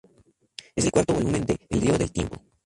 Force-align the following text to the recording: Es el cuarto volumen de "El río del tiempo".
Es 0.75 0.85
el 0.85 0.91
cuarto 0.91 1.13
volumen 1.13 1.45
de 1.45 1.55
"El 1.69 1.79
río 1.79 1.95
del 1.95 2.11
tiempo". 2.11 2.41